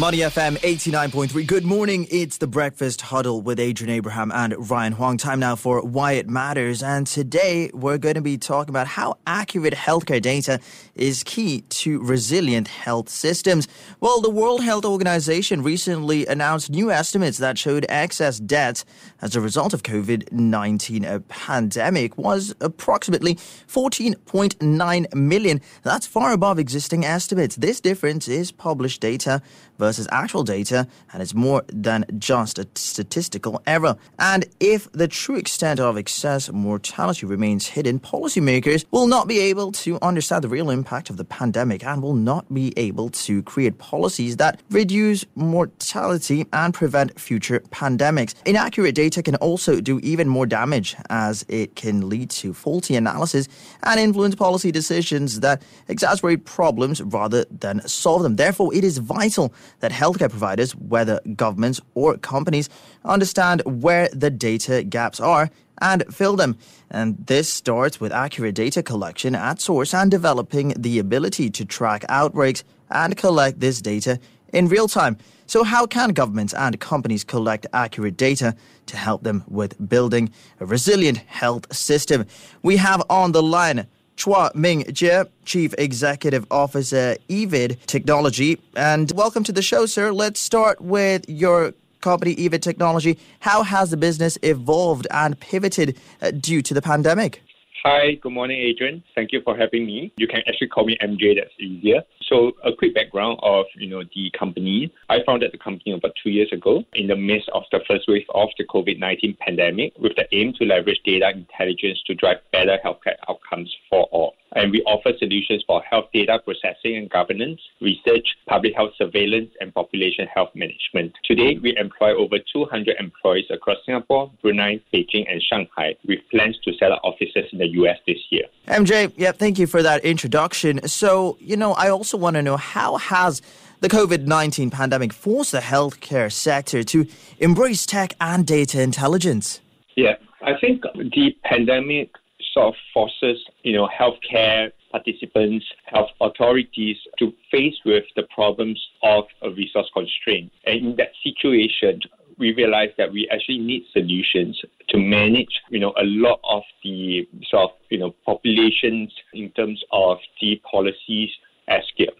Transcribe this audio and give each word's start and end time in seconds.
Money 0.00 0.20
FM 0.20 0.56
89.3. 0.60 1.46
Good 1.46 1.66
morning. 1.66 2.06
It's 2.10 2.38
the 2.38 2.46
breakfast 2.46 3.02
huddle 3.02 3.42
with 3.42 3.60
Adrian 3.60 3.94
Abraham 3.94 4.32
and 4.32 4.70
Ryan 4.70 4.94
Huang. 4.94 5.18
Time 5.18 5.40
now 5.40 5.56
for 5.56 5.82
Why 5.82 6.12
It 6.12 6.26
Matters. 6.26 6.82
And 6.82 7.06
today 7.06 7.70
we're 7.74 7.98
going 7.98 8.14
to 8.14 8.22
be 8.22 8.38
talking 8.38 8.70
about 8.70 8.86
how 8.86 9.18
accurate 9.26 9.74
healthcare 9.74 10.22
data 10.22 10.58
is 10.94 11.22
key 11.24 11.64
to 11.68 12.00
resilient 12.02 12.68
health 12.68 13.10
systems. 13.10 13.68
Well, 14.00 14.22
the 14.22 14.30
World 14.30 14.64
Health 14.64 14.86
Organization 14.86 15.62
recently 15.62 16.24
announced 16.24 16.70
new 16.70 16.90
estimates 16.90 17.36
that 17.36 17.58
showed 17.58 17.84
excess 17.90 18.40
deaths 18.40 18.86
as 19.20 19.36
a 19.36 19.40
result 19.42 19.74
of 19.74 19.82
COVID 19.82 20.32
19 20.32 21.24
pandemic 21.28 22.16
was 22.16 22.54
approximately 22.62 23.34
14.9 23.34 25.14
million. 25.14 25.60
That's 25.82 26.06
far 26.06 26.32
above 26.32 26.58
existing 26.58 27.04
estimates. 27.04 27.56
This 27.56 27.82
difference 27.82 28.28
is 28.28 28.50
published 28.50 29.02
data 29.02 29.42
versus 29.80 30.06
actual 30.12 30.44
data, 30.44 30.86
and 31.12 31.20
it's 31.20 31.34
more 31.34 31.64
than 31.72 32.04
just 32.18 32.58
a 32.60 32.68
statistical 32.76 33.60
error. 33.66 33.96
And 34.18 34.44
if 34.60 34.92
the 34.92 35.08
true 35.08 35.34
extent 35.34 35.80
of 35.80 35.96
excess 35.96 36.52
mortality 36.52 37.26
remains 37.26 37.66
hidden, 37.66 37.98
policymakers 37.98 38.84
will 38.92 39.08
not 39.08 39.26
be 39.26 39.40
able 39.40 39.72
to 39.72 39.98
understand 40.02 40.44
the 40.44 40.48
real 40.48 40.70
impact 40.70 41.10
of 41.10 41.16
the 41.16 41.24
pandemic 41.24 41.82
and 41.82 42.02
will 42.02 42.14
not 42.14 42.52
be 42.54 42.72
able 42.76 43.08
to 43.10 43.42
create 43.42 43.78
policies 43.78 44.36
that 44.36 44.60
reduce 44.70 45.24
mortality 45.34 46.46
and 46.52 46.74
prevent 46.74 47.18
future 47.18 47.60
pandemics. 47.70 48.34
Inaccurate 48.44 48.94
data 48.94 49.22
can 49.22 49.36
also 49.36 49.80
do 49.80 49.98
even 50.00 50.28
more 50.28 50.46
damage 50.46 50.94
as 51.08 51.44
it 51.48 51.74
can 51.74 52.08
lead 52.08 52.28
to 52.30 52.52
faulty 52.52 52.94
analysis 52.94 53.48
and 53.82 53.98
influence 53.98 54.34
policy 54.34 54.70
decisions 54.70 55.40
that 55.40 55.62
exacerbate 55.88 56.44
problems 56.44 57.00
rather 57.00 57.46
than 57.50 57.80
solve 57.88 58.22
them. 58.22 58.36
Therefore, 58.36 58.74
it 58.74 58.84
is 58.84 58.98
vital 58.98 59.54
that 59.78 59.92
healthcare 59.92 60.28
providers, 60.28 60.74
whether 60.74 61.20
governments 61.36 61.80
or 61.94 62.16
companies, 62.18 62.68
understand 63.04 63.62
where 63.64 64.08
the 64.12 64.30
data 64.30 64.82
gaps 64.82 65.20
are 65.20 65.50
and 65.80 66.04
fill 66.14 66.36
them. 66.36 66.56
And 66.90 67.16
this 67.26 67.48
starts 67.48 68.00
with 68.00 68.12
accurate 68.12 68.54
data 68.54 68.82
collection 68.82 69.34
at 69.34 69.60
source 69.60 69.94
and 69.94 70.10
developing 70.10 70.74
the 70.76 70.98
ability 70.98 71.50
to 71.50 71.64
track 71.64 72.04
outbreaks 72.08 72.64
and 72.90 73.16
collect 73.16 73.60
this 73.60 73.80
data 73.80 74.18
in 74.52 74.68
real 74.68 74.88
time. 74.88 75.16
So, 75.46 75.64
how 75.64 75.86
can 75.86 76.10
governments 76.10 76.54
and 76.54 76.78
companies 76.78 77.24
collect 77.24 77.66
accurate 77.72 78.16
data 78.16 78.54
to 78.86 78.96
help 78.96 79.24
them 79.24 79.42
with 79.48 79.88
building 79.88 80.30
a 80.60 80.66
resilient 80.66 81.18
health 81.18 81.74
system? 81.74 82.26
We 82.62 82.76
have 82.76 83.02
on 83.10 83.32
the 83.32 83.42
line 83.42 83.86
Chua 84.20 84.54
Ming 84.54 84.84
Jie, 84.92 85.24
Chief 85.46 85.74
Executive 85.78 86.46
Officer, 86.50 87.16
EVYD 87.30 87.78
Technology. 87.86 88.60
And 88.76 89.10
welcome 89.12 89.44
to 89.44 89.52
the 89.52 89.62
show, 89.62 89.86
sir. 89.86 90.12
Let's 90.12 90.38
start 90.38 90.78
with 90.82 91.26
your 91.26 91.72
company, 92.02 92.36
EVYD 92.36 92.60
Technology. 92.60 93.18
How 93.40 93.62
has 93.62 93.90
the 93.90 93.96
business 93.96 94.36
evolved 94.42 95.06
and 95.10 95.40
pivoted 95.40 95.96
uh, 96.20 96.32
due 96.32 96.60
to 96.60 96.74
the 96.74 96.82
pandemic? 96.82 97.42
Hi, 97.82 98.12
good 98.20 98.32
morning, 98.32 98.58
Adrian. 98.58 99.02
Thank 99.14 99.32
you 99.32 99.40
for 99.42 99.56
having 99.56 99.86
me. 99.86 100.12
You 100.18 100.28
can 100.28 100.42
actually 100.46 100.68
call 100.68 100.84
me 100.84 100.98
MJ, 101.00 101.34
that's 101.34 101.54
easier. 101.58 102.02
So, 102.28 102.52
a 102.62 102.74
quick 102.76 102.94
background 102.94 103.38
of 103.42 103.64
you 103.74 103.88
know 103.88 104.02
the 104.02 104.30
company. 104.38 104.92
I 105.08 105.24
founded 105.24 105.50
the 105.52 105.56
company 105.56 105.92
about 105.92 106.12
two 106.22 106.28
years 106.28 106.52
ago 106.52 106.84
in 106.92 107.06
the 107.06 107.16
midst 107.16 107.48
of 107.54 107.62
the 107.72 107.80
first 107.88 108.06
wave 108.06 108.26
of 108.34 108.50
the 108.58 108.66
COVID-19 108.66 109.38
pandemic, 109.38 109.94
with 109.98 110.14
the 110.16 110.26
aim 110.32 110.52
to 110.58 110.66
leverage 110.66 111.00
data 111.06 111.30
intelligence 111.30 112.02
to 112.06 112.14
drive 112.14 112.36
better 112.52 112.76
healthcare 112.84 113.16
outcomes 113.30 113.74
for 113.88 114.02
all 114.12 114.34
and 114.52 114.72
we 114.72 114.82
offer 114.82 115.12
solutions 115.18 115.64
for 115.66 115.82
health 115.82 116.06
data 116.12 116.40
processing 116.44 116.96
and 116.96 117.10
governance, 117.10 117.60
research, 117.80 118.36
public 118.46 118.74
health 118.74 118.92
surveillance, 118.96 119.50
and 119.60 119.74
population 119.74 120.26
health 120.26 120.50
management. 120.54 121.12
Today, 121.24 121.58
we 121.62 121.76
employ 121.76 122.14
over 122.14 122.36
200 122.52 122.96
employees 122.98 123.46
across 123.50 123.78
Singapore, 123.86 124.30
Brunei, 124.42 124.80
Beijing, 124.92 125.30
and 125.30 125.42
Shanghai, 125.42 125.96
with 126.06 126.20
plans 126.30 126.58
to 126.64 126.72
set 126.74 126.92
up 126.92 127.00
offices 127.04 127.46
in 127.52 127.58
the 127.58 127.68
US 127.68 127.98
this 128.06 128.18
year. 128.30 128.44
MJ, 128.68 129.12
yeah, 129.16 129.32
thank 129.32 129.58
you 129.58 129.66
for 129.66 129.82
that 129.82 130.04
introduction. 130.04 130.86
So, 130.88 131.36
you 131.40 131.56
know, 131.56 131.72
I 131.72 131.88
also 131.90 132.16
want 132.16 132.36
to 132.36 132.42
know 132.42 132.56
how 132.56 132.96
has 132.96 133.42
the 133.80 133.88
COVID 133.88 134.26
19 134.26 134.70
pandemic 134.70 135.12
forced 135.12 135.52
the 135.52 135.58
healthcare 135.58 136.30
sector 136.30 136.82
to 136.84 137.06
embrace 137.38 137.86
tech 137.86 138.14
and 138.20 138.46
data 138.46 138.80
intelligence? 138.80 139.60
Yeah, 139.96 140.16
I 140.42 140.52
think 140.60 140.82
the 140.82 141.36
pandemic 141.44 142.10
sort 142.52 142.68
of 142.68 142.74
forces, 142.92 143.38
you 143.62 143.72
know, 143.72 143.88
healthcare 143.88 144.72
participants, 144.90 145.64
health 145.86 146.10
authorities 146.20 146.96
to 147.18 147.32
face 147.50 147.76
with 147.84 148.04
the 148.16 148.24
problems 148.34 148.80
of 149.02 149.24
a 149.42 149.50
resource 149.50 149.88
constraint. 149.94 150.50
And 150.66 150.76
in 150.76 150.96
that 150.96 151.12
situation, 151.22 152.00
we 152.38 152.54
realized 152.54 152.92
that 152.98 153.12
we 153.12 153.28
actually 153.30 153.58
need 153.58 153.84
solutions 153.92 154.60
to 154.88 154.98
manage, 154.98 155.60
you 155.68 155.78
know, 155.78 155.92
a 156.00 156.04
lot 156.04 156.40
of 156.48 156.62
the 156.82 157.28
sort 157.48 157.64
of, 157.64 157.70
you 157.90 157.98
know, 157.98 158.14
populations 158.24 159.12
in 159.34 159.50
terms 159.50 159.82
of 159.92 160.18
the 160.40 160.60
policies 160.70 161.30
at 161.68 161.84
scale. 161.92 162.14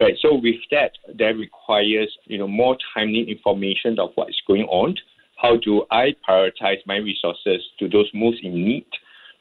Right. 0.00 0.14
So 0.20 0.34
with 0.34 0.60
that, 0.70 0.92
that 1.18 1.36
requires, 1.36 2.16
you 2.26 2.38
know, 2.38 2.46
more 2.46 2.76
timely 2.94 3.28
information 3.28 3.98
of 3.98 4.10
what 4.14 4.28
is 4.28 4.40
going 4.46 4.64
on. 4.64 4.94
How 5.36 5.56
do 5.56 5.86
I 5.90 6.14
prioritize 6.28 6.78
my 6.86 6.96
resources 6.96 7.62
to 7.78 7.88
those 7.88 8.08
most 8.14 8.42
in 8.42 8.54
need? 8.64 8.86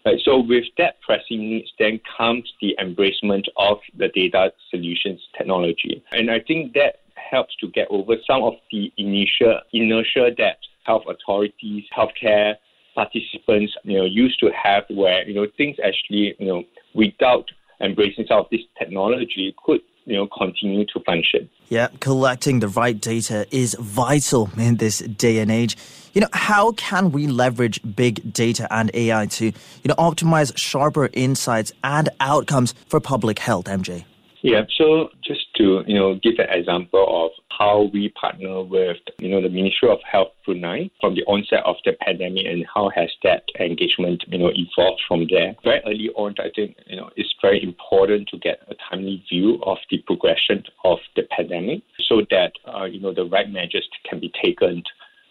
Right, 0.07 0.21
so 0.23 0.39
with 0.39 0.63
that 0.77 1.01
pressing 1.01 1.49
needs, 1.49 1.69
then 1.77 1.99
comes 2.17 2.49
the 2.61 2.77
embracement 2.79 3.43
of 3.57 3.79
the 3.97 4.07
data 4.07 4.53
solutions 4.71 5.19
technology. 5.37 6.01
And 6.13 6.31
I 6.31 6.39
think 6.39 6.71
that 6.75 7.01
helps 7.15 7.53
to 7.57 7.67
get 7.67 7.89
over 7.89 8.15
some 8.25 8.41
of 8.41 8.53
the 8.71 8.89
initial 8.95 9.59
inertia 9.73 10.29
that 10.37 10.59
health 10.85 11.03
authorities, 11.09 11.83
healthcare 11.93 12.53
participants, 12.95 13.73
you 13.83 13.97
know, 13.97 14.05
used 14.05 14.39
to 14.39 14.49
have 14.51 14.85
where, 14.89 15.27
you 15.27 15.33
know, 15.35 15.45
things 15.57 15.75
actually, 15.83 16.35
you 16.39 16.47
know, 16.47 16.63
without 16.93 17.51
embracing 17.81 18.23
some 18.29 18.39
of 18.39 18.45
this 18.49 18.61
technology 18.79 19.53
could 19.65 19.81
you 20.07 20.15
know 20.15 20.27
continue 20.27 20.85
to 20.85 20.99
function. 21.01 21.49
Yeah, 21.69 21.89
collecting 21.99 22.59
the 22.59 22.69
right 22.69 22.99
data 22.99 23.45
is 23.51 23.75
vital 23.79 24.49
in 24.57 24.77
this 24.77 24.99
day 24.99 25.39
and 25.39 25.51
age. 25.51 25.77
You 26.13 26.21
know, 26.21 26.29
how 26.33 26.71
can 26.71 27.11
we 27.11 27.27
leverage 27.27 27.79
big 27.95 28.33
data 28.33 28.67
and 28.73 28.89
AI 28.93 29.27
to, 29.27 29.45
you 29.45 29.53
know, 29.85 29.93
optimize 29.95 30.57
sharper 30.57 31.09
insights 31.13 31.71
and 31.83 32.09
outcomes 32.19 32.73
for 32.87 32.99
public 32.99 33.37
health, 33.37 33.65
MJ? 33.65 34.05
Yeah, 34.41 34.63
so 34.75 35.09
just 35.23 35.53
to 35.57 35.83
you 35.85 35.95
know 35.95 36.15
give 36.15 36.35
an 36.39 36.49
example 36.49 37.05
of 37.25 37.31
how 37.57 37.89
we 37.93 38.09
partner 38.09 38.63
with 38.63 38.97
you 39.19 39.29
know 39.29 39.41
the 39.41 39.49
Ministry 39.49 39.89
of 39.89 39.99
Health 40.09 40.29
Brunei 40.45 40.89
from 41.01 41.15
the 41.15 41.23
onset 41.23 41.63
of 41.65 41.75
the 41.85 41.93
pandemic 42.01 42.45
and 42.45 42.65
how 42.73 42.89
has 42.95 43.09
that 43.23 43.43
engagement 43.59 44.23
you 44.27 44.37
know 44.37 44.51
evolved 44.53 45.01
from 45.07 45.27
there. 45.29 45.55
Very 45.63 45.81
early 45.85 46.09
on, 46.15 46.35
I 46.39 46.49
think 46.55 46.77
you 46.85 46.97
know 46.97 47.09
it's 47.15 47.33
very 47.41 47.61
important 47.63 48.27
to 48.29 48.37
get 48.37 48.59
a 48.69 48.75
timely 48.89 49.23
view 49.29 49.59
of 49.63 49.77
the 49.89 49.99
progression 50.05 50.63
of 50.83 50.99
the 51.15 51.23
pandemic 51.35 51.81
so 52.07 52.21
that 52.29 52.51
uh, 52.67 52.85
you 52.85 52.99
know 52.99 53.13
the 53.13 53.25
right 53.25 53.49
measures 53.49 53.87
can 54.09 54.19
be 54.19 54.31
taken, 54.41 54.83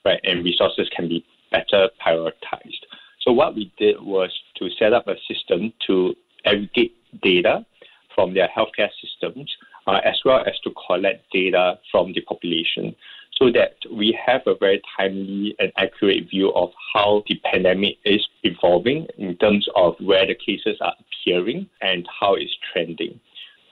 right, 0.05 0.21
and 0.25 0.45
resources 0.45 0.89
can 0.95 1.09
be 1.09 1.25
better 1.51 1.89
prioritized. 2.05 2.83
So 3.21 3.33
what 3.33 3.55
we 3.55 3.73
did 3.79 4.01
was 4.01 4.31
to 4.57 4.69
set 4.79 4.93
up 4.93 5.09
a 5.09 5.17
system 5.29 5.73
to 5.87 6.15
aggregate 6.45 6.95
data 7.23 7.67
from 8.15 8.35
their 8.35 8.49
healthcare 8.49 8.89
systems, 9.03 9.55
uh, 9.87 10.01
as 10.05 10.19
well 10.25 10.43
as 10.47 10.59
to 10.65 10.73
collect 10.87 11.31
data 11.33 11.79
from 11.91 12.13
the 12.13 12.21
population 12.23 12.95
so 13.39 13.51
that 13.53 13.77
we 13.93 14.19
have 14.27 14.41
a 14.47 14.55
very 14.55 14.81
timely 14.97 15.55
and 15.59 15.71
accurate 15.77 16.29
view 16.31 16.53
of 16.55 16.71
how 16.95 17.23
the 17.29 17.39
pandemic 17.51 17.97
is 18.05 18.27
evolving 18.43 19.07
in 19.19 19.37
terms 19.37 19.67
of 19.77 19.95
where 20.01 20.27
the 20.27 20.35
cases 20.35 20.79
are 20.81 20.95
appearing 21.01 21.69
and 21.83 22.09
how 22.21 22.35
it's 22.35 22.57
trending. 22.73 23.21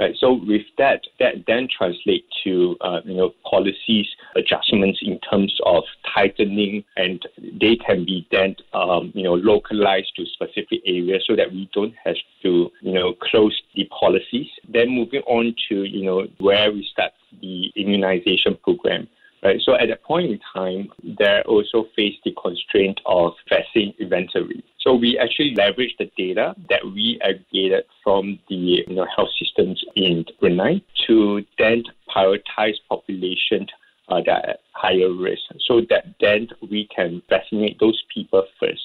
Right. 0.01 0.15
So 0.19 0.41
with 0.45 0.63
that, 0.77 1.03
that 1.21 1.45
then 1.47 1.69
translates 1.69 2.27
to 2.43 2.77
uh, 2.81 3.01
you 3.05 3.15
know 3.15 3.33
policies 3.49 4.07
adjustments 4.35 4.99
in 5.03 5.21
terms 5.21 5.57
of 5.65 5.85
tightening, 6.13 6.83
and 6.97 7.23
they 7.39 7.77
can 7.77 8.05
be 8.05 8.27
then 8.33 8.57
um, 8.73 9.13
you 9.15 9.23
know 9.23 9.35
localized 9.35 10.13
to 10.17 10.27
specific 10.27 10.81
areas 10.85 11.23
so 11.29 11.37
that 11.37 11.53
we 11.53 11.71
don't 11.73 11.95
have 12.05 12.17
to 12.43 12.73
you 12.81 12.93
know 12.93 13.15
close 13.23 13.63
the 13.77 13.85
policies. 13.99 14.49
Then 14.69 14.89
moving 14.89 15.23
on 15.29 15.55
to 15.69 15.85
you 15.85 16.05
know 16.05 16.27
where 16.39 16.73
we 16.73 16.85
start 16.91 17.13
the 17.41 17.71
immunization 17.77 18.59
program. 18.65 19.07
Right. 19.45 19.61
So 19.63 19.75
at 19.75 19.89
that 19.89 20.03
point 20.03 20.31
in 20.31 20.41
time, 20.55 20.89
they 21.03 21.43
also 21.45 21.85
face 21.95 22.15
the 22.25 22.35
constraint 22.43 22.99
of 23.05 23.35
vaccine 23.51 23.93
inventory. 24.01 24.65
So 24.81 24.95
we 24.95 25.19
actually 25.19 25.55
leverage 25.55 25.95
the 25.99 26.11
data 26.17 26.55
that 26.71 26.83
we 26.83 27.21
aggregated 27.23 27.85
from 28.03 28.39
the 28.49 28.55
you 28.55 28.95
know, 28.95 29.07
health 29.15 29.29
systems 29.39 29.85
in 29.97 30.25
Brunei 30.41 30.81
to 31.07 31.45
then 31.59 31.85
prioritize 32.09 32.77
population 32.89 33.67
uh, 34.09 34.23
that 34.25 34.31
are 34.31 34.51
at 34.53 34.61
higher 34.73 35.13
risk, 35.13 35.43
so 35.67 35.83
that 35.91 36.07
then 36.23 36.49
we 36.71 36.89
can 36.95 37.21
vaccinate 37.29 37.79
those 37.81 38.03
people 38.15 38.47
first. 38.59 38.83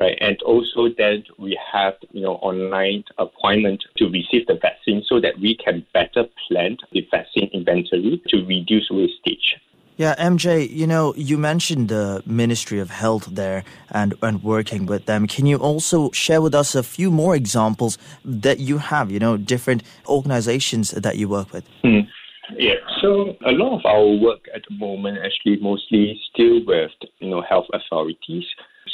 right? 0.00 0.16
And 0.20 0.40
also 0.42 0.88
then 0.96 1.24
we 1.38 1.58
have, 1.72 1.94
you 2.12 2.22
know, 2.22 2.36
online 2.36 3.04
appointment 3.18 3.84
to 3.98 4.06
receive 4.06 4.46
the 4.46 4.58
vaccine 4.60 5.02
so 5.06 5.20
that 5.20 5.38
we 5.38 5.56
can 5.56 5.86
better 5.92 6.24
plan 6.48 6.78
the 6.92 7.06
vaccine 7.10 7.50
inventory 7.52 8.22
to 8.28 8.46
reduce 8.46 8.88
wastage. 8.90 9.56
Yeah, 10.00 10.14
MJ, 10.14 10.66
you 10.66 10.86
know, 10.86 11.12
you 11.14 11.36
mentioned 11.36 11.90
the 11.90 12.22
Ministry 12.24 12.80
of 12.80 12.88
Health 12.88 13.26
there 13.30 13.64
and, 13.90 14.14
and 14.22 14.42
working 14.42 14.86
with 14.86 15.04
them. 15.04 15.26
Can 15.26 15.44
you 15.44 15.58
also 15.58 16.10
share 16.12 16.40
with 16.40 16.54
us 16.54 16.74
a 16.74 16.82
few 16.82 17.10
more 17.10 17.36
examples 17.36 17.98
that 18.24 18.60
you 18.60 18.78
have, 18.78 19.10
you 19.10 19.18
know, 19.18 19.36
different 19.36 19.82
organizations 20.06 20.92
that 20.92 21.18
you 21.18 21.28
work 21.28 21.52
with? 21.52 21.68
Hmm. 21.82 22.08
Yeah, 22.56 22.76
so 23.02 23.36
a 23.44 23.52
lot 23.52 23.78
of 23.78 23.84
our 23.84 24.06
work 24.06 24.46
at 24.54 24.62
the 24.66 24.74
moment 24.74 25.18
actually 25.18 25.58
mostly 25.60 26.18
still 26.32 26.64
with, 26.64 26.92
you 27.18 27.28
know, 27.28 27.42
health 27.42 27.66
authorities. 27.74 28.46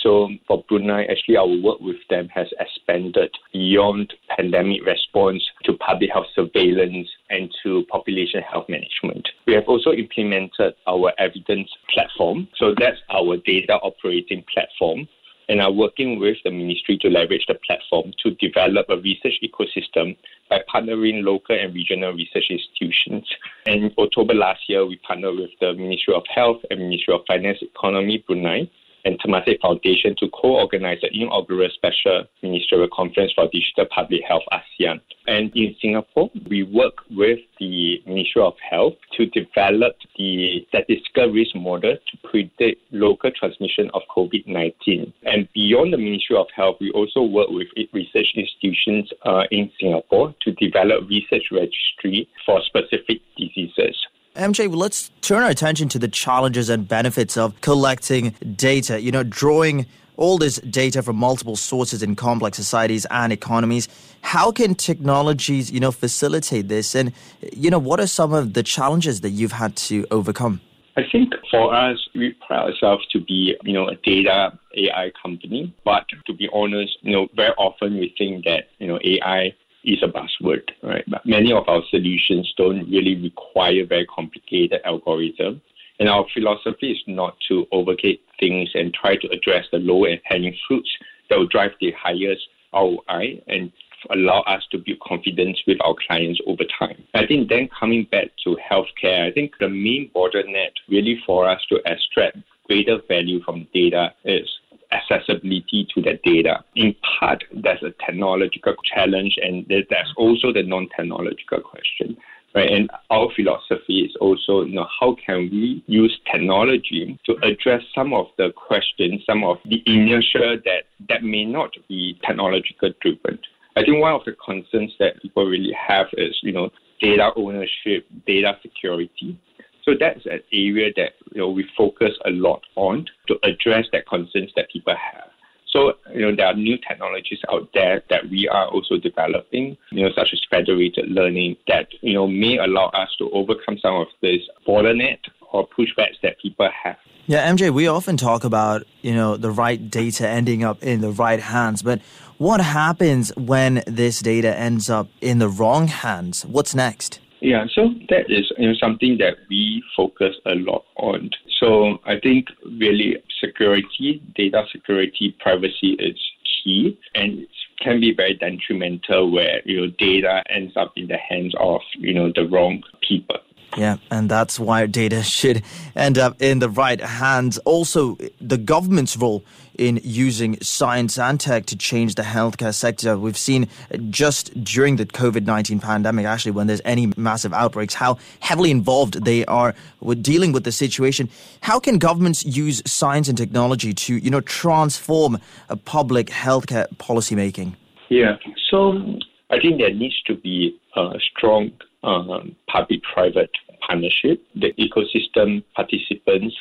So 0.03 0.29
for 0.47 0.65
Brunei, 0.69 1.05
actually 1.05 1.37
our 1.37 1.47
work 1.47 1.81
with 1.81 1.97
them 2.11 2.29
has 2.29 2.49
expanded 2.61 3.31
beyond 3.53 4.13
pandemic 4.37 4.85
response 4.85 5.43
to 5.65 5.75
public 5.75 6.11
health 6.13 6.27
surveillance 6.35 7.09
and 7.31 7.53
to 7.63 7.85
population 7.91 8.43
health 8.43 8.67
management. 8.69 9.29
We 9.47 9.55
have 9.55 9.65
also 9.69 9.93
implemented 9.93 10.75
our 10.87 11.13
evidence 11.19 11.71
platform. 11.93 12.49
So 12.57 12.75
that's 12.79 12.99
our 13.11 13.37
data 13.39 13.75
operating 13.75 14.45
platform 14.53 15.09
and 15.49 15.61
are 15.61 15.73
working 15.73 16.19
with 16.19 16.37
the 16.45 16.51
ministry 16.51 16.99
to 17.01 17.09
leverage 17.09 17.45
the 17.47 17.55
platform 17.67 18.13
to 18.23 18.33
develop 18.33 18.87
a 18.89 18.97
research 18.97 19.41
ecosystem 19.43 20.17
by 20.51 20.61
partnering 20.73 21.23
local 21.23 21.57
and 21.57 21.73
regional 21.73 22.13
research 22.13 22.51
institutions. 22.51 23.25
In 23.67 23.93
October 23.97 24.35
last 24.35 24.61
year, 24.69 24.85
we 24.85 24.97
partnered 24.97 25.37
with 25.37 25.51
the 25.61 25.75
Ministry 25.75 26.15
of 26.15 26.25
Health 26.35 26.63
and 26.71 26.81
Ministry 26.81 27.15
of 27.15 27.21
Finance 27.29 27.59
Economy 27.63 28.25
Brunei 28.27 28.69
and 29.07 29.21
Temasek 29.21 29.61
Foundation 29.61 30.17
to 30.19 30.29
co-organize 30.31 30.99
the 31.01 31.09
inaugural 31.13 31.69
special 31.73 32.25
ministerial 32.43 32.89
conference 32.93 33.33
for 33.35 33.49
digital 33.53 33.87
public 33.95 34.23
health 34.27 34.43
ASEAN. 34.53 35.01
And 35.29 35.53
in 35.57 35.77
Singapore, 35.81 36.31
we 36.49 36.65
work 36.65 36.95
with 37.11 37.39
the 37.59 38.03
Ministry 38.07 38.43
of 38.43 38.55
Health 38.69 38.95
to 39.17 39.27
develop 39.27 39.95
the 40.19 40.67
statistical 40.69 41.31
risk 41.31 41.55
model 41.55 41.97
to 41.97 42.29
predict 42.29 42.81
local 42.93 43.31
transmission 43.31 43.91
of 43.95 44.03
COVID-19. 44.15 45.13
And 45.25 45.49
beyond 45.55 45.93
the 45.93 45.99
Ministry 45.99 46.37
of 46.37 46.47
Health, 46.55 46.77
we 46.81 46.91
also 46.91 47.23
work 47.23 47.49
with 47.49 47.69
research 47.93 48.35
institutions 48.35 49.11
uh, 49.25 49.45
in 49.53 49.71
Singapore 49.81 50.35
to 50.43 50.53
develop 50.53 51.09
research 51.09 51.45
registry 51.53 52.29
for 52.45 52.61
specific 52.67 53.21
diseases. 53.37 53.97
MJ, 54.37 54.73
let's 54.75 55.11
turn 55.23 55.43
our 55.43 55.49
attention 55.49 55.89
to 55.89 55.99
the 55.99 56.09
challenges 56.09 56.69
and 56.69 56.87
benefits 56.87 57.39
of 57.39 57.59
collecting 57.63 58.35
data. 58.55 59.01
You 59.01 59.11
know, 59.11 59.23
drawing 59.23 59.87
all 60.19 60.37
this 60.37 60.57
data 60.57 61.03
from 61.03 61.17
multiple 61.17 61.57
sources 61.57 62.03
in 62.03 62.17
complex 62.17 62.57
societies 62.59 63.07
and 63.11 63.33
economies. 63.33 63.89
How 64.21 64.53
can 64.53 64.75
technologies, 64.75 65.71
you 65.71 65.81
know, 65.81 65.91
facilitate 65.91 66.69
this? 66.69 66.95
And, 66.95 67.13
you 67.53 67.71
know, 67.71 67.79
what 67.79 67.99
are 67.99 68.07
some 68.07 68.35
of 68.35 68.53
the 68.53 68.63
challenges 68.63 69.23
that 69.23 69.31
you've 69.31 69.53
had 69.53 69.75
to 69.77 70.07
overcome? 70.11 70.61
I 70.99 71.03
think 71.11 71.35
for 71.51 71.75
us, 71.75 72.07
we 72.15 72.35
pride 72.47 72.71
ourselves 72.71 73.07
to 73.09 73.21
be, 73.21 73.57
you 73.63 73.73
know, 73.73 73.89
a 73.89 73.97
data 73.97 74.59
AI 74.77 75.13
company. 75.23 75.75
But 75.85 76.07
to 76.27 76.33
be 76.35 76.49
honest, 76.53 76.99
you 77.03 77.13
know, 77.13 77.29
very 77.35 77.55
often 77.57 77.99
we 77.99 78.15
think 78.17 78.45
that, 78.45 78.69
you 78.79 78.87
know, 78.87 78.99
AI 79.03 79.55
is 79.87 80.03
a 80.03 80.09
buzzword, 80.09 80.69
right? 80.83 81.05
But 81.07 81.25
many 81.25 81.53
of 81.53 81.69
our 81.69 81.83
solutions 81.91 82.53
don't 82.57 82.91
really 82.91 83.15
require 83.17 83.87
very 83.87 84.07
complicated 84.07 84.81
algorithms. 84.85 85.61
And 85.99 86.09
our 86.11 86.27
philosophy 86.35 86.93
is 86.93 87.03
not 87.07 87.37
to 87.49 87.67
overcate 87.73 88.21
things 88.39 88.69
and 88.75 88.93
try 88.93 89.17
to 89.17 89.29
address 89.29 89.65
the 89.73 89.79
low 89.79 90.05
and 90.05 90.21
hanging 90.25 90.55
fruits 90.69 90.91
that 91.31 91.39
will 91.39 91.47
drive 91.47 91.71
the 91.81 91.93
highest 91.93 92.43
ROI 92.75 93.43
and 93.47 93.73
allow 94.11 94.41
us 94.43 94.63
to 94.71 94.79
build 94.79 95.01
confidence 95.01 95.59
with 95.67 95.79
our 95.81 95.95
clients 96.07 96.41
over 96.47 96.65
time. 96.79 97.03
I 97.15 97.27
think 97.27 97.49
then 97.49 97.69
coming 97.79 98.07
back 98.11 98.29
to 98.45 98.59
healthcare, 98.71 99.27
I 99.27 99.33
think 99.33 99.53
the 99.59 99.69
main 99.69 100.11
bottleneck 100.15 100.73
really 100.89 101.21
for 101.25 101.49
us 101.49 101.61
to 101.71 101.81
extract 101.87 102.37
greater 102.67 102.99
value 103.09 103.43
from 103.43 103.67
data 103.73 104.13
is 104.25 104.49
accessibility 104.93 105.87
to 105.95 106.03
that 106.03 106.23
data. 106.23 106.65
In 106.75 106.95
part, 107.19 107.45
there's 107.53 107.83
a 107.83 107.93
technological 108.05 108.75
challenge, 108.85 109.37
and 109.43 109.67
there's 109.69 110.13
also 110.17 110.53
the 110.53 110.63
non-technological 110.63 111.61
question. 111.61 112.17
Right? 112.55 112.71
And 112.71 112.91
our 113.11 113.29
philosophy 113.37 114.01
is 114.01 114.17
also, 114.19 114.63
you 114.63 114.77
know, 114.77 114.87
how 114.99 115.15
can 115.27 115.51
we 115.51 115.85
use 115.87 116.19
technology 116.33 117.19
to 117.27 117.37
address 117.43 117.83
some 117.95 118.15
of 118.15 118.29
the 118.39 118.51
questions, 118.57 119.23
some 119.27 119.45
of 119.45 119.59
the 119.67 119.83
inertia 119.85 120.57
that, 120.65 120.85
that 121.11 121.23
may 121.23 121.45
not 121.45 121.73
be 121.87 122.19
technological 122.25 122.93
driven. 123.03 123.39
I 123.77 123.83
think 123.83 124.01
one 124.01 124.15
of 124.15 124.25
the 124.25 124.33
concerns 124.33 124.95
that 124.99 125.21
people 125.21 125.45
really 125.45 125.77
have 125.87 126.07
is, 126.15 126.35
you 126.43 126.53
know, 126.53 126.71
data 126.99 127.31
ownership, 127.37 128.07
data 128.27 128.57
security. 128.63 129.39
So 129.85 129.93
that's 130.01 130.25
an 130.25 130.41
area 130.51 130.93
that 130.97 131.13
you 131.37 131.43
know, 131.43 131.51
we 131.51 131.69
focus 131.77 132.13
a 132.25 132.31
lot 132.31 132.63
on 132.77 133.05
to 133.29 133.39
address 133.43 133.85
that 133.93 134.09
concerns 134.09 134.51
that 134.57 134.71
people 134.73 134.95
have. 134.95 135.29
So, 135.69 135.93
you 136.15 136.23
know, 136.23 136.35
there 136.35 136.47
are 136.47 136.55
new 136.55 136.79
technologies 136.79 137.41
out 137.53 137.69
there 137.75 138.03
that 138.09 138.31
we 138.31 138.49
are 138.49 138.69
also 138.69 138.97
developing, 138.97 139.77
you 139.91 140.05
know, 140.05 140.11
such 140.17 140.31
as 140.33 140.41
federated 140.51 141.11
learning 141.11 141.57
that, 141.69 141.89
you 142.01 142.15
know, 142.15 142.27
may 142.27 142.57
allow 142.57 142.87
us 142.87 143.15
to 143.19 143.31
overcome 143.33 143.77
some 143.83 143.97
of 143.97 144.07
this 144.23 144.41
bottleneck 144.67 145.19
or 145.53 145.69
pushbacks 145.69 146.19
that 146.23 146.41
people 146.41 146.71
have. 146.83 146.97
Yeah, 147.27 147.53
MJ, 147.53 147.71
we 147.71 147.87
often 147.87 148.17
talk 148.17 148.45
about, 148.45 148.85
you 149.03 149.15
know, 149.15 149.37
the 149.37 149.51
right 149.51 149.91
data 149.91 150.27
ending 150.27 150.65
up 150.65 150.83
in 150.83 151.03
the 151.03 151.11
right 151.11 151.41
hands, 151.41 151.83
but 151.83 152.01
what 152.39 152.63
happens 152.63 153.31
when 153.37 153.83
this 153.87 154.21
data 154.21 154.57
ends 154.57 154.89
up 154.89 155.09
in 155.21 155.39
the 155.39 155.49
wrong 155.49 155.89
hands? 155.89 156.47
What's 156.47 156.75
next? 156.75 157.21
Yeah, 157.47 157.67
so 157.77 157.95
that 158.09 158.29
is 158.29 158.51
you 158.59 158.67
know, 158.67 158.75
something 158.75 159.19
that 159.19 159.37
we 159.49 159.81
focus 159.97 160.35
a 160.47 160.57
lot 160.57 160.85
on. 160.97 161.31
So 161.61 161.99
I 162.05 162.19
think 162.19 162.49
really 162.65 163.23
security, 163.41 164.21
data 164.35 164.65
security, 164.73 165.37
privacy 165.39 165.93
is 166.01 166.19
key, 166.43 166.99
and 167.15 167.39
it 167.39 167.49
can 167.81 168.01
be 168.01 168.13
very 168.13 168.35
detrimental 168.35 169.31
where 169.31 169.63
you 169.65 169.81
know 169.81 169.93
data 169.97 170.43
ends 170.51 170.73
up 170.77 170.95
in 170.97 171.07
the 171.07 171.19
hands 171.19 171.55
of 171.61 171.83
you 171.97 172.13
know 172.13 172.33
the 172.35 172.49
wrong 172.49 172.83
people. 173.09 173.39
Yeah, 173.77 173.97
and 174.11 174.31
that's 174.31 174.59
why 174.59 174.87
data 174.87 175.23
should 175.23 175.63
end 175.95 176.19
up 176.19 176.41
in 176.41 176.61
the 176.61 176.69
right 176.69 177.01
hands. 177.01 177.59
Also, 177.59 178.17
the 178.41 178.59
government's 178.59 179.17
role 179.17 179.45
in 179.79 180.01
using 180.03 180.59
science 180.63 181.19
and 181.19 181.39
tech 181.39 181.67
to 181.67 181.77
change 181.77 182.15
the 182.15 182.23
healthcare 182.23 182.75
sector. 182.75 183.19
We've 183.19 183.37
seen 183.37 183.69
just 184.11 184.65
during 184.65 184.97
the 184.97 185.05
COVID 185.07 185.45
19 185.45 185.81
pandemic, 185.81 186.27
actually, 186.27 186.53
when 186.53 186.67
there's 186.67 186.81
any 186.85 187.13
massive 187.17 187.53
outbreaks, 187.53 187.95
how 187.95 188.19
heavily 188.41 188.71
involved 188.71 189.25
they 189.25 189.45
are 189.47 189.75
with 190.01 190.23
dealing 190.23 190.53
with 190.53 190.65
the 190.65 190.73
situation. 190.73 191.29
How 191.61 191.79
can 191.79 191.99
governments 191.99 192.45
use 192.45 192.83
science 192.87 193.29
and 193.29 193.37
technology 193.37 193.93
to, 193.93 194.17
you 194.17 194.31
know, 194.31 194.41
transform 194.41 195.39
a 195.69 195.77
public 195.77 196.29
healthcare 196.29 196.89
policymaking? 196.97 197.75
Yeah, 198.09 198.37
so 198.71 199.19
I 199.51 199.61
think 199.61 199.79
there 199.79 199.93
needs 199.93 200.21
to 200.23 200.35
be 200.35 200.79
a 200.95 201.19
strong 201.19 201.73
um, 202.03 202.55
public-private 202.69 203.51
partnership. 203.87 204.43
The 204.55 204.73
ecosystem 204.75 205.63
participants 205.75 206.57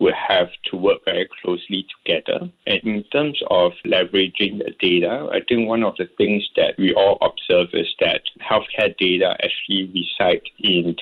will 0.00 0.14
have 0.14 0.48
to 0.64 0.76
work 0.76 0.98
very 1.04 1.28
closely 1.42 1.86
together. 2.04 2.48
And 2.66 2.80
in 2.84 3.04
terms 3.04 3.40
of 3.50 3.72
leveraging 3.84 4.58
the 4.58 4.72
data, 4.78 5.28
I 5.32 5.40
think 5.48 5.68
one 5.68 5.82
of 5.82 5.96
the 5.96 6.08
things 6.16 6.48
that 6.56 6.74
we 6.78 6.94
all 6.94 7.18
observe 7.20 7.68
is 7.72 7.88
that 8.00 8.22
healthcare 8.40 8.96
data 8.96 9.36
actually 9.42 9.90
reside 9.92 10.42
in 10.60 10.96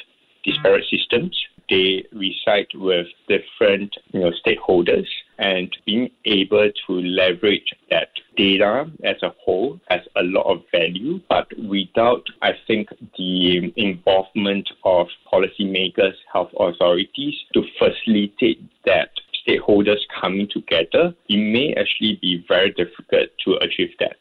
disparate 0.44 0.84
systems. 0.90 1.38
They 1.68 2.04
reside 2.12 2.68
with 2.74 3.08
different 3.28 3.96
you 4.12 4.20
know, 4.20 4.32
stakeholders 4.46 5.08
and 5.38 5.74
being 5.84 6.10
able 6.24 6.70
to 6.86 6.92
leverage 6.92 7.74
that 7.90 8.08
data 8.36 8.90
as 9.04 9.16
a 9.22 9.34
whole 9.44 9.80
has 9.88 10.00
a 10.16 10.22
lot 10.22 10.44
of 10.44 10.62
value, 10.72 11.20
but 11.28 11.46
without, 11.58 12.24
I 12.42 12.52
think, 12.66 12.88
the 13.16 13.72
involvement 13.76 14.68
of 14.84 15.08
policymakers, 15.32 16.14
health 16.32 16.50
authorities 16.58 17.34
to 17.54 17.62
facilitate 17.78 18.62
that 18.84 19.10
stakeholders 19.46 20.00
coming 20.20 20.48
together, 20.50 21.14
it 21.28 21.36
may 21.36 21.74
actually 21.74 22.18
be 22.20 22.44
very 22.48 22.70
difficult 22.72 23.28
to 23.44 23.54
achieve 23.56 23.90
that. 24.00 24.16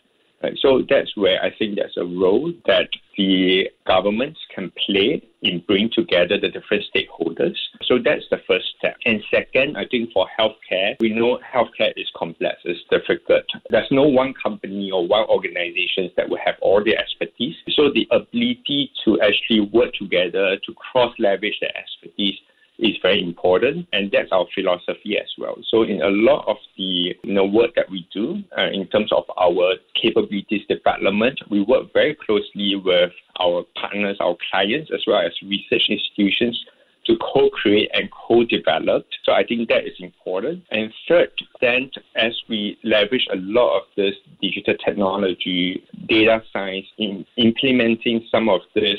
Right? 0.46 0.58
So 0.62 0.84
that's 0.88 1.18
where 1.18 1.42
I 1.42 1.50
think 1.58 1.76
there's 1.76 1.98
a 1.98 2.06
role 2.06 2.54
that 2.68 2.88
the 3.18 3.68
governments 3.88 4.40
can 4.54 4.72
play 4.86 5.24
in 5.42 5.64
bringing 5.66 5.90
together 5.92 6.40
the 6.40 6.50
different 6.50 6.84
stakeholders. 6.96 7.56
So 7.86 7.98
that's 7.98 8.26
the 8.30 8.38
first 8.48 8.66
step. 8.78 8.96
And 9.06 9.24
second, 9.34 9.76
I 9.76 9.88
think 9.90 10.12
for 10.14 10.28
healthcare, 10.40 10.98
we 11.00 11.10
know 11.10 11.40
healthcare 11.40 11.94
is 11.96 12.08
complex, 12.16 12.58
it's 12.64 12.80
difficult. 12.92 13.46
There's 13.72 13.90
no 13.90 14.04
one 14.04 14.36
company 14.42 14.92
or 14.92 15.08
one 15.08 15.28
organization 15.30 16.12
that 16.16 16.30
will 16.30 16.40
have 16.46 16.56
all 16.62 16.84
the 16.84 16.96
expertise. 16.96 17.56
So 17.76 17.90
the 17.92 18.08
ability 18.12 18.92
to 19.06 19.20
actually 19.22 19.62
work 19.74 19.94
together 19.96 20.58
to 20.58 20.74
cross 20.76 21.16
leverage 21.18 21.58
the 21.60 21.76
expertise 21.76 22.38
is 22.80 22.98
very 23.02 23.22
important, 23.24 23.88
and 23.94 24.12
that's 24.12 24.32
our 24.32 24.46
philosophy 24.54 25.18
as 25.18 25.30
well. 25.38 25.56
So, 25.70 25.84
in 25.84 26.02
a 26.02 26.10
lot 26.10 26.46
of 26.48 26.58
the 26.78 27.16
you 27.24 27.34
know, 27.34 27.46
work 27.46 27.76
that 27.76 27.90
we 27.90 28.08
do 28.14 28.44
uh, 28.58 28.70
in 28.72 28.88
terms 28.88 29.12
of 29.12 29.24
our 29.38 29.76
capabilities 30.00 30.66
development, 30.68 31.40
we 31.50 31.62
work 31.62 31.94
very 31.94 32.16
closely 32.16 32.76
with 32.76 33.12
our 33.40 33.64
partners, 33.80 34.18
our 34.20 34.36
clients, 34.50 34.92
as 34.94 35.02
well 35.08 35.20
as 35.20 35.32
research 35.44 35.84
institutions 35.90 36.66
to 37.06 37.18
co-create 37.18 37.90
and 37.94 38.10
co-develop. 38.12 39.06
So 39.24 39.32
I 39.32 39.44
think 39.46 39.70
that 39.70 39.86
is 39.86 39.94
important. 40.00 40.64
And 40.72 40.92
third, 41.08 41.30
then 41.62 41.92
as 42.16 42.34
we 42.50 42.78
leverage 42.84 43.28
a 43.32 43.38
lot 43.38 43.78
of 43.78 43.84
this 43.96 44.16
digital 44.42 44.76
technology, 44.84 45.84
data 46.08 46.42
science 46.52 46.88
in 46.98 47.26
implementing 47.38 48.26
some 48.32 48.50
of 48.50 48.62
these 48.74 48.98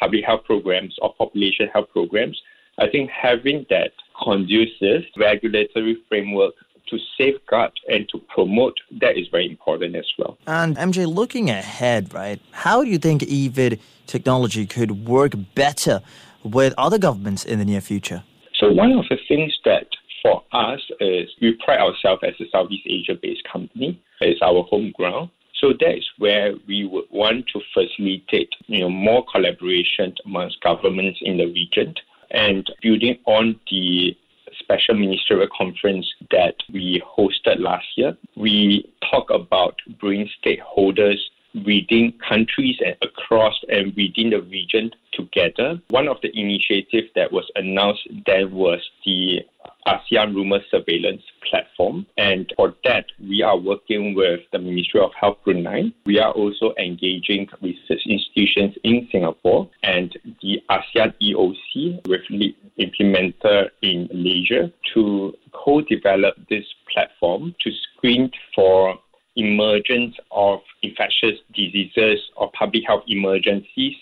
public 0.00 0.24
health 0.24 0.44
programs 0.44 0.96
or 1.02 1.14
population 1.14 1.68
health 1.72 1.88
programs, 1.92 2.40
I 2.78 2.88
think 2.88 3.10
having 3.10 3.66
that 3.70 3.92
conducive 4.22 5.02
regulatory 5.16 5.98
framework 6.08 6.54
to 6.88 6.98
safeguard 7.18 7.72
and 7.88 8.08
to 8.10 8.18
promote 8.34 8.78
that 9.00 9.16
is 9.16 9.26
very 9.28 9.48
important 9.48 9.96
as 9.96 10.06
well. 10.18 10.36
And 10.46 10.76
MJ, 10.76 11.12
looking 11.12 11.48
ahead, 11.50 12.12
right, 12.12 12.40
how 12.50 12.82
do 12.82 12.90
you 12.90 12.98
think 12.98 13.22
EVYD 13.22 13.78
technology 14.06 14.66
could 14.66 15.06
work 15.06 15.32
better 15.54 16.00
with 16.44 16.74
other 16.76 16.98
governments 16.98 17.44
in 17.44 17.58
the 17.58 17.64
near 17.64 17.80
future? 17.80 18.24
So, 18.54 18.70
one 18.72 18.92
of 18.92 19.06
the 19.08 19.18
things 19.28 19.56
that 19.64 19.86
for 20.22 20.42
us 20.52 20.80
is 21.00 21.28
we 21.40 21.58
pride 21.64 21.80
ourselves 21.80 22.22
as 22.24 22.34
a 22.40 22.48
Southeast 22.50 22.86
Asia 22.86 23.18
based 23.20 23.42
company, 23.50 24.00
it's 24.20 24.40
our 24.42 24.62
home 24.64 24.92
ground. 24.96 25.30
So 25.60 25.72
that 25.78 25.96
is 25.96 26.08
where 26.18 26.54
we 26.66 26.84
would 26.86 27.04
want 27.10 27.46
to 27.52 27.60
facilitate 27.72 28.50
you 28.66 28.80
know, 28.80 28.90
more 28.90 29.24
collaboration 29.32 30.12
amongst 30.24 30.60
governments 30.60 31.20
in 31.22 31.36
the 31.36 31.46
region 31.46 31.94
and 32.32 32.70
building 32.82 33.18
on 33.26 33.58
the 33.70 34.16
special 34.58 34.94
ministerial 34.94 35.48
conference 35.56 36.06
that 36.30 36.54
we 36.72 37.02
hosted 37.16 37.58
last 37.60 37.86
year, 37.96 38.16
we 38.36 38.90
talk 39.10 39.30
about 39.30 39.76
bringing 40.00 40.28
stakeholders 40.44 41.18
within 41.54 42.12
countries 42.26 42.76
and 42.84 42.96
across 43.02 43.54
and 43.68 43.94
within 43.94 44.30
the 44.30 44.40
region 44.42 44.90
together. 45.12 45.80
One 45.90 46.08
of 46.08 46.16
the 46.22 46.30
initiatives 46.38 47.08
that 47.14 47.30
was 47.30 47.50
announced 47.56 48.08
then 48.26 48.52
was 48.52 48.80
the 49.04 49.40
ASEAN 49.86 50.34
Rumour 50.34 50.60
Surveillance 50.70 51.22
Platform. 51.48 52.06
And 52.16 52.52
for 52.56 52.74
that, 52.84 53.06
we 53.20 53.42
are 53.42 53.56
working 53.58 54.14
with 54.14 54.40
the 54.52 54.58
Ministry 54.58 55.00
of 55.00 55.10
Health 55.18 55.38
Brunei. 55.44 55.92
We 56.06 56.18
are 56.18 56.32
also 56.32 56.74
engaging 56.78 57.48
research 57.60 58.02
institutions 58.06 58.76
in 58.84 59.08
Singapore 59.10 59.68
and 59.82 60.16
the 60.42 60.62
ASEAN 60.70 61.14
EOC 61.22 62.06
with 62.08 62.22
lead 62.30 62.56
implementer 62.78 63.68
in 63.82 64.08
Malaysia 64.12 64.72
to 64.94 65.34
co-develop 65.52 66.36
this 66.48 66.64
platform 66.92 67.54
to 67.60 67.70
screen 67.96 68.30
for 68.54 68.98
emergence 69.36 70.14
of 70.30 70.60
infectious 70.82 71.38
diseases 71.54 72.20
or 72.36 72.50
public 72.52 72.82
health 72.86 73.04
emergencies 73.06 73.94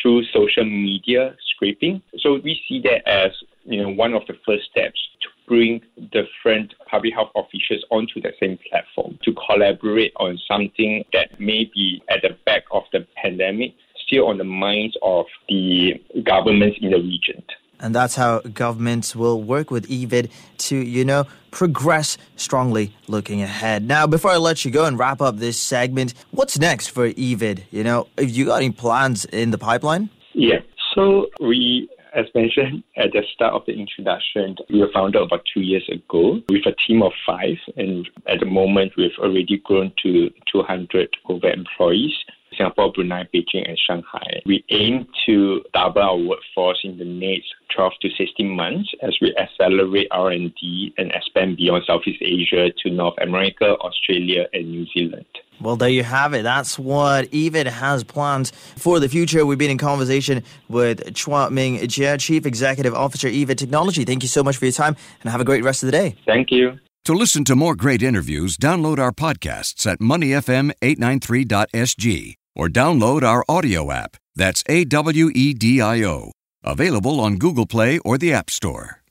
through 0.00 0.24
social 0.32 0.64
media 0.64 1.36
scraping. 1.54 2.02
So 2.18 2.40
we 2.42 2.60
see 2.68 2.80
that 2.82 3.06
as 3.06 3.30
you 3.64 3.82
know 3.82 3.90
one 3.90 4.14
of 4.14 4.22
the 4.26 4.34
first 4.46 4.64
steps 4.70 4.98
to 5.22 5.28
bring 5.46 5.80
different 6.12 6.74
public 6.90 7.14
health 7.14 7.30
officials 7.36 7.84
onto 7.90 8.20
the 8.20 8.32
same 8.40 8.58
platform 8.70 9.18
to 9.22 9.34
collaborate 9.46 10.12
on 10.16 10.38
something 10.50 11.04
that 11.12 11.38
may 11.40 11.70
be 11.74 12.02
at 12.08 12.22
the 12.22 12.30
back 12.46 12.64
of 12.70 12.84
the 12.92 13.06
pandemic, 13.16 13.74
still 14.06 14.28
on 14.28 14.38
the 14.38 14.44
minds 14.44 14.96
of 15.02 15.26
the 15.48 15.94
governments 16.24 16.78
in 16.80 16.90
the 16.90 16.98
region. 16.98 17.42
And 17.80 17.92
that's 17.94 18.14
how 18.14 18.38
governments 18.40 19.16
will 19.16 19.42
work 19.42 19.72
with 19.72 19.88
EVYD 19.88 20.30
to, 20.58 20.76
you 20.76 21.04
know, 21.04 21.26
progress 21.50 22.16
strongly 22.36 22.94
looking 23.08 23.42
ahead. 23.42 23.86
Now, 23.86 24.06
before 24.06 24.30
I 24.30 24.36
let 24.36 24.64
you 24.64 24.70
go 24.70 24.84
and 24.84 24.96
wrap 24.96 25.20
up 25.20 25.38
this 25.38 25.58
segment, 25.58 26.14
what's 26.30 26.58
next 26.60 26.88
for 26.88 27.10
EVYD? 27.10 27.64
You 27.72 27.82
know, 27.82 28.06
have 28.16 28.30
you 28.30 28.44
got 28.44 28.56
any 28.56 28.70
plans 28.70 29.24
in 29.24 29.50
the 29.50 29.58
pipeline? 29.58 30.10
Yeah. 30.32 30.60
So 30.94 31.26
we 31.40 31.88
as 32.14 32.26
mentioned 32.34 32.82
at 32.96 33.12
the 33.12 33.22
start 33.34 33.54
of 33.54 33.62
the 33.66 33.72
introduction, 33.72 34.56
we 34.70 34.80
were 34.80 34.90
founded 34.92 35.22
about 35.22 35.42
two 35.52 35.60
years 35.60 35.88
ago 35.88 36.40
with 36.48 36.66
a 36.66 36.74
team 36.86 37.02
of 37.02 37.12
five, 37.26 37.56
and 37.76 38.08
at 38.26 38.40
the 38.40 38.46
moment 38.46 38.92
we've 38.96 39.18
already 39.18 39.60
grown 39.64 39.92
to 40.02 40.30
200 40.52 41.08
over 41.28 41.48
employees. 41.48 42.12
Singapore, 42.56 42.92
Brunei, 42.92 43.26
Beijing, 43.32 43.66
and 43.66 43.78
Shanghai. 43.78 44.42
We 44.44 44.62
aim 44.68 45.06
to 45.24 45.62
double 45.72 46.02
our 46.02 46.16
workforce 46.18 46.80
in 46.84 46.98
the 46.98 47.04
next 47.04 47.46
12 47.74 47.92
to 48.02 48.10
16 48.10 48.48
months 48.48 48.90
as 49.02 49.16
we 49.22 49.34
accelerate 49.36 50.08
R&D 50.10 50.94
and 50.98 51.10
expand 51.12 51.56
beyond 51.56 51.84
Southeast 51.86 52.20
Asia 52.20 52.70
to 52.82 52.90
North 52.90 53.14
America, 53.22 53.74
Australia, 53.80 54.46
and 54.52 54.70
New 54.70 54.86
Zealand. 54.92 55.24
Well, 55.62 55.76
there 55.76 55.88
you 55.88 56.02
have 56.02 56.34
it. 56.34 56.42
That's 56.42 56.78
what 56.78 57.30
EVYD 57.30 57.66
has 57.66 58.02
planned 58.02 58.50
for 58.76 58.98
the 58.98 59.08
future. 59.08 59.46
We've 59.46 59.58
been 59.58 59.70
in 59.70 59.78
conversation 59.78 60.42
with 60.68 61.14
Chua 61.14 61.50
Ming 61.50 61.78
Jie, 61.86 62.18
Chief 62.18 62.44
Executive 62.44 62.94
Officer, 62.94 63.28
EVYD 63.28 63.56
Technology. 63.56 64.04
Thank 64.04 64.22
you 64.22 64.28
so 64.28 64.42
much 64.42 64.56
for 64.56 64.64
your 64.64 64.72
time 64.72 64.96
and 65.22 65.30
have 65.30 65.40
a 65.40 65.44
great 65.44 65.62
rest 65.62 65.82
of 65.82 65.86
the 65.86 65.92
day. 65.92 66.16
Thank 66.26 66.50
you. 66.50 66.78
To 67.04 67.12
listen 67.12 67.44
to 67.44 67.56
more 67.56 67.74
great 67.74 68.02
interviews, 68.02 68.56
download 68.56 68.98
our 68.98 69.12
podcasts 69.12 69.86
at 69.86 69.98
moneyfm893.sg 69.98 72.34
or 72.54 72.68
download 72.68 73.22
our 73.22 73.44
audio 73.48 73.90
app. 73.90 74.16
That's 74.36 74.62
A 74.68 74.84
W 74.84 75.30
E 75.34 75.54
D 75.54 75.80
I 75.80 76.04
O. 76.04 76.32
Available 76.64 77.20
on 77.20 77.38
Google 77.38 77.66
Play 77.66 77.98
or 77.98 78.18
the 78.18 78.32
App 78.32 78.50
Store. 78.50 79.01